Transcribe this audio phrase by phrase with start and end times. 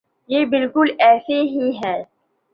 [0.29, 2.01] یہ بالکل ایسے ہی ہے۔